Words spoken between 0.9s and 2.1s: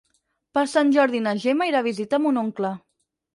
Jordi na Gemma irà a